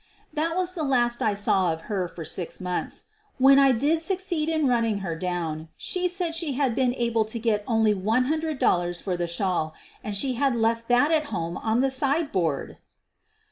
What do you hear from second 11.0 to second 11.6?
at home